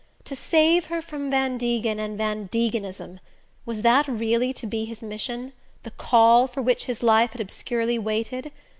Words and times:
To 0.25 0.35
save 0.35 0.85
her 0.85 0.99
from 0.99 1.29
Van 1.29 1.59
Degen 1.59 1.99
and 1.99 2.17
Van 2.17 2.47
Degenism: 2.47 3.19
was 3.67 3.83
that 3.83 4.07
really 4.07 4.51
to 4.51 4.65
be 4.65 4.85
his 4.85 5.03
mission 5.03 5.53
the 5.83 5.91
"call" 5.91 6.47
for 6.47 6.63
which 6.63 6.85
his 6.85 7.03
life 7.03 7.33
had 7.33 7.41
obscurely 7.41 7.99
waited? 7.99 8.51